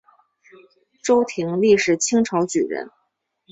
[1.03, 2.89] 周廷励是清朝举人。